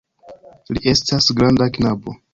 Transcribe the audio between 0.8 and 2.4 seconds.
estas granda knabo.